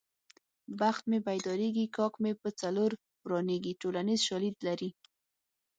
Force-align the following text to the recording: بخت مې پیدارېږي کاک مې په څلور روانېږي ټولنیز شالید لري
بخت 0.79 1.03
مې 1.09 1.19
پیدارېږي 1.27 1.85
کاک 1.95 2.13
مې 2.23 2.31
په 2.41 2.49
څلور 2.61 2.91
روانېږي 3.29 3.73
ټولنیز 3.81 4.19
شالید 4.27 4.57
لري 4.67 4.89